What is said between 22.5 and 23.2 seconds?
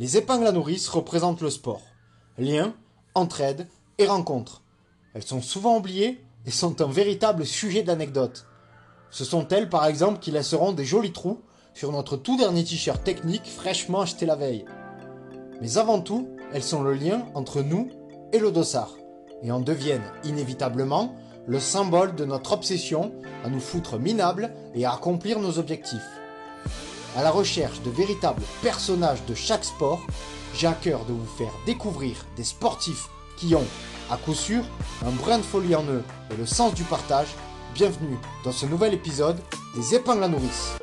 obsession